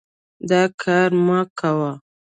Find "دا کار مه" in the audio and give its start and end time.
0.49-1.39